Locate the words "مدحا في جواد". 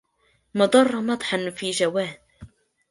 1.01-2.17